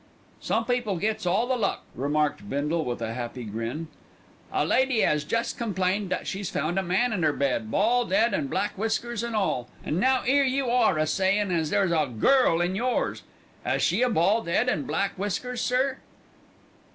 "Some 0.39 0.65
people 0.65 0.97
gets 0.97 1.27
all 1.27 1.45
the 1.45 1.55
luck," 1.55 1.83
remarked 1.93 2.49
Bindle 2.49 2.83
with 2.83 3.03
a 3.03 3.13
happy 3.13 3.43
grin. 3.43 3.87
"A 4.51 4.65
lady 4.65 5.03
'as 5.03 5.23
just 5.23 5.59
complained 5.59 6.09
that 6.09 6.25
she's 6.25 6.49
found 6.49 6.79
a 6.79 6.81
man 6.81 7.13
in 7.13 7.23
'er 7.23 7.31
bed, 7.31 7.69
bald 7.69 8.11
'ead 8.11 8.33
and 8.33 8.49
black 8.49 8.75
whiskers 8.79 9.23
an' 9.23 9.35
all, 9.35 9.69
an' 9.83 9.99
now 9.99 10.23
'ere 10.25 10.41
are 10.41 10.45
you 10.47 10.71
a 10.71 11.05
sayin' 11.05 11.51
as 11.51 11.69
there's 11.69 11.91
a 11.91 12.07
girl 12.19 12.61
in 12.61 12.73
yours. 12.73 13.21
'As 13.63 13.83
she 13.83 14.01
a 14.01 14.09
bald 14.09 14.49
'ead 14.49 14.67
and 14.67 14.87
black 14.87 15.11
whiskers, 15.19 15.61
sir?" 15.61 15.99